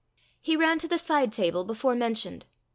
He 0.41 0.57
ran 0.57 0.79
to 0.79 0.87
the 0.87 0.97
side 0.97 1.31
table 1.31 1.63
before 1.63 1.93
mentioned. 1.93 2.47